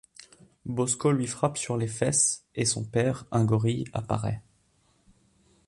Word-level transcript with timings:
Bosko 0.65 1.11
lui 1.11 1.27
frappe 1.27 1.59
sur 1.59 1.77
les 1.77 1.85
fesses 1.87 2.43
et 2.55 2.65
son 2.65 2.83
père, 2.83 3.25
un 3.31 3.45
gorille, 3.45 3.85
apparaît. 3.93 4.41